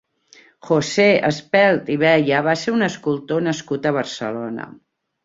[0.67, 4.67] José Espelt i Beya va ser un escultor nascut a Barcelona.